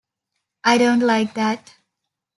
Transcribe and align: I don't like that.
I 0.63 0.79
don't 0.79 1.01
like 1.01 1.35
that. 1.35 1.75